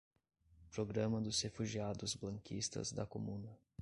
[0.71, 3.55] Programa dos Refugiados Blanquistas da Comuna